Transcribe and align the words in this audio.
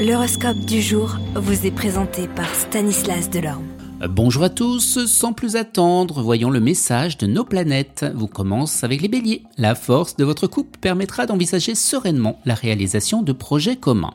L'horoscope 0.00 0.60
du 0.60 0.80
jour 0.80 1.18
vous 1.34 1.66
est 1.66 1.70
présenté 1.70 2.26
par 2.26 2.48
Stanislas 2.54 3.28
Delorme. 3.28 3.66
Bonjour 4.08 4.44
à 4.44 4.48
tous, 4.48 5.04
sans 5.04 5.34
plus 5.34 5.56
attendre, 5.56 6.22
voyons 6.22 6.48
le 6.48 6.58
message 6.58 7.18
de 7.18 7.26
nos 7.26 7.44
planètes. 7.44 8.06
Vous 8.14 8.26
commence 8.26 8.82
avec 8.82 9.02
les 9.02 9.08
béliers. 9.08 9.42
La 9.58 9.74
force 9.74 10.16
de 10.16 10.24
votre 10.24 10.46
couple 10.46 10.78
permettra 10.80 11.26
d'envisager 11.26 11.74
sereinement 11.74 12.40
la 12.46 12.54
réalisation 12.54 13.20
de 13.20 13.32
projets 13.32 13.76
communs. 13.76 14.14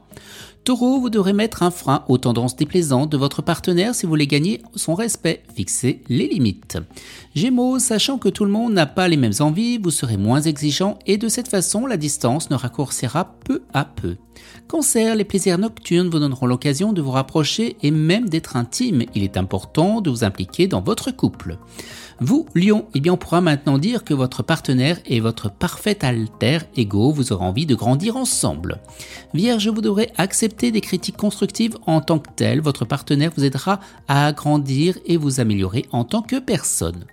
Taureau, 0.64 1.00
vous 1.00 1.12
devrez 1.12 1.34
mettre 1.34 1.62
un 1.62 1.70
frein 1.70 2.04
aux 2.08 2.18
tendances 2.18 2.56
déplaisantes 2.56 3.12
de 3.12 3.18
votre 3.18 3.44
partenaire 3.44 3.94
si 3.94 4.08
vous 4.08 4.10
voulez 4.10 4.26
gagner 4.26 4.64
son 4.74 4.96
respect. 4.96 5.44
Fixez 5.56 6.02
les 6.10 6.28
limites. 6.28 6.80
Gémeaux, 7.36 7.78
sachant 7.78 8.18
que 8.18 8.30
tout 8.30 8.46
le 8.46 8.52
monde 8.52 8.74
n'a 8.74 8.88
pas 8.88 9.08
les 9.08 9.18
mêmes 9.18 9.34
envies, 9.40 9.78
vous 9.78 9.92
serez 9.92 10.18
moins 10.18 10.42
exigeant 10.42 10.98
et 11.06 11.18
de 11.18 11.30
cette 11.30 11.48
façon, 11.48 11.86
la 11.86 11.98
distance 11.98 12.50
ne 12.50 12.56
raccourcira 12.56 13.36
peu 13.46 13.62
à 13.72 13.86
peu. 13.86 14.16
Cancer, 14.68 15.16
les 15.16 15.24
plaisirs 15.24 15.58
nocturnes 15.58 16.10
vous 16.10 16.20
donneront 16.20 16.48
l'occasion 16.48 16.94
de 16.94 17.02
vous 17.02 17.12
rapprocher 17.12 17.78
et 17.84 17.92
même 17.92 18.30
d'être 18.30 18.56
intime. 18.56 19.04
Il 19.14 19.24
est 19.24 19.38
important 19.38 20.02
de 20.02 20.10
vous 20.10 20.24
impliquer 20.24 20.68
dans 20.68 20.82
votre 20.82 21.12
couple. 21.12 21.58
Vous, 22.22 22.46
Lion, 22.56 22.86
eh 22.94 23.02
bien 23.02 23.14
on 23.14 23.18
pourra 23.18 23.42
maintenant 23.42 23.78
dire 23.78 24.06
que 24.06 24.14
votre 24.14 24.42
partenaire 24.42 25.00
est 25.06 25.20
votre 25.20 25.52
parfait 25.52 26.04
alter 26.06 26.60
ego, 26.78 27.12
vous 27.12 27.34
aurez 27.34 27.44
envie 27.44 27.66
de 27.66 27.76
grandir 27.76 28.16
ensemble. 28.16 28.80
Vierge, 29.34 29.68
vous 29.68 29.82
devrez 29.82 30.12
accepter 30.18 30.72
des 30.72 30.80
critiques 30.80 31.18
constructives 31.18 31.78
en 31.86 32.00
tant 32.00 32.20
que 32.20 32.30
telles, 32.34 32.62
votre 32.62 32.86
partenaire 32.86 33.32
vous 33.36 33.44
aidera 33.44 33.82
à 34.08 34.32
grandir 34.32 34.98
et 35.06 35.18
vous 35.18 35.42
améliorer 35.42 35.86
en 35.92 36.06
tant 36.06 36.22
que 36.22 36.40
personne. 36.40 37.04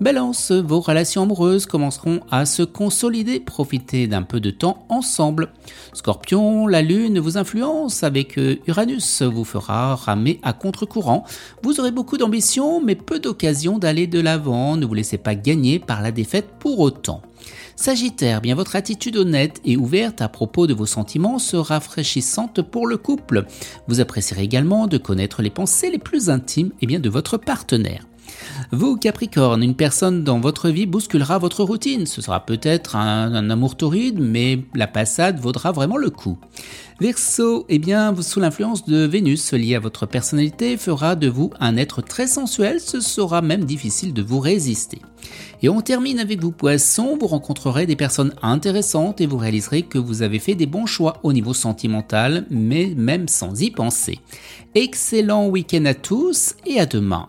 Balance, 0.00 0.50
vos 0.50 0.80
relations 0.80 1.22
amoureuses 1.22 1.66
commenceront 1.66 2.20
à 2.30 2.44
se 2.44 2.62
consolider, 2.64 3.38
profitez 3.38 4.08
d'un 4.08 4.22
peu 4.22 4.40
de 4.40 4.50
temps 4.50 4.86
ensemble. 4.88 5.52
Scorpion, 5.92 6.66
la 6.68 6.82
lune 6.82 7.18
vous 7.18 7.38
influence 7.38 8.02
avec 8.02 8.38
euh, 8.38 8.56
Uranus, 8.66 9.22
vous 9.22 9.44
fera 9.44 9.94
ramer 9.94 10.38
à 10.42 10.52
contre-courant. 10.52 11.24
Vous 11.62 11.80
aurez 11.80 11.90
beaucoup 11.90 12.16
d'ambition 12.16 12.82
mais 12.82 12.94
peu 12.94 13.18
d'occasion 13.18 13.78
d'aller 13.78 14.06
de 14.06 14.20
l'avant 14.20 14.76
ne 14.76 14.86
vous 14.86 14.94
laissez 14.94 15.18
pas 15.18 15.34
gagner 15.34 15.78
par 15.78 16.02
la 16.02 16.12
défaite 16.12 16.48
pour 16.58 16.80
autant. 16.80 17.22
Sagittaire, 17.76 18.40
bien 18.40 18.56
votre 18.56 18.74
attitude 18.74 19.16
honnête 19.16 19.60
et 19.64 19.76
ouverte 19.76 20.20
à 20.20 20.28
propos 20.28 20.66
de 20.66 20.74
vos 20.74 20.86
sentiments 20.86 21.38
sera 21.38 21.74
rafraîchissante 21.74 22.60
pour 22.62 22.88
le 22.88 22.96
couple. 22.96 23.46
Vous 23.86 24.00
apprécierez 24.00 24.42
également 24.42 24.88
de 24.88 24.98
connaître 24.98 25.42
les 25.42 25.50
pensées 25.50 25.90
les 25.90 25.98
plus 25.98 26.28
intimes 26.28 26.72
et 26.80 26.86
bien 26.86 26.98
de 26.98 27.08
votre 27.08 27.36
partenaire. 27.36 28.07
Vous, 28.72 28.96
Capricorne, 28.96 29.62
une 29.62 29.74
personne 29.74 30.24
dans 30.24 30.40
votre 30.40 30.68
vie 30.68 30.86
bousculera 30.86 31.38
votre 31.38 31.64
routine. 31.64 32.06
Ce 32.06 32.20
sera 32.20 32.44
peut-être 32.44 32.96
un, 32.96 33.50
amour 33.50 33.76
torride, 33.76 34.18
mais 34.20 34.60
la 34.74 34.86
passade 34.86 35.40
vaudra 35.40 35.72
vraiment 35.72 35.96
le 35.96 36.10
coup. 36.10 36.38
Verseau, 37.00 37.64
eh 37.68 37.78
bien, 37.78 38.14
sous 38.20 38.40
l'influence 38.40 38.84
de 38.84 39.06
Vénus 39.06 39.52
liée 39.52 39.76
à 39.76 39.80
votre 39.80 40.06
personnalité, 40.06 40.76
fera 40.76 41.14
de 41.14 41.28
vous 41.28 41.50
un 41.60 41.76
être 41.76 42.02
très 42.02 42.26
sensuel. 42.26 42.80
Ce 42.80 43.00
sera 43.00 43.40
même 43.40 43.64
difficile 43.64 44.12
de 44.12 44.22
vous 44.22 44.40
résister. 44.40 45.00
Et 45.62 45.68
on 45.68 45.80
termine 45.80 46.18
avec 46.18 46.40
vous, 46.40 46.50
Poissons. 46.50 47.16
Vous 47.18 47.26
rencontrerez 47.26 47.86
des 47.86 47.96
personnes 47.96 48.34
intéressantes 48.42 49.20
et 49.20 49.26
vous 49.26 49.38
réaliserez 49.38 49.82
que 49.82 49.98
vous 49.98 50.22
avez 50.22 50.38
fait 50.38 50.54
des 50.54 50.66
bons 50.66 50.86
choix 50.86 51.18
au 51.22 51.32
niveau 51.32 51.54
sentimental, 51.54 52.46
mais 52.50 52.92
même 52.96 53.28
sans 53.28 53.60
y 53.60 53.70
penser. 53.70 54.18
Excellent 54.74 55.46
week-end 55.48 55.84
à 55.84 55.94
tous 55.94 56.54
et 56.66 56.80
à 56.80 56.86
demain. 56.86 57.28